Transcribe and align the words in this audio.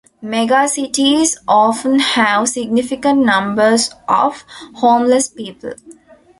Megacities 0.23 1.37
often 1.47 1.99
have 1.99 2.49
significant 2.49 3.23
numbers 3.23 3.91
of 4.07 4.43
homeless 4.77 5.27
people. 5.27 5.73